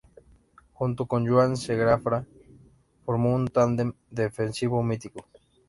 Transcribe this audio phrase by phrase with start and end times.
[0.73, 2.25] Junto con Joan Segarra
[3.05, 5.27] formó un tándem defensivo mítico.